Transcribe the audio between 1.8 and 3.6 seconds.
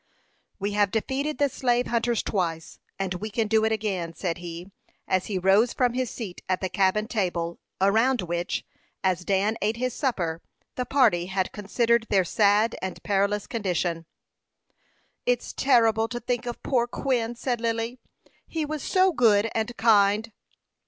hunters twice, and we can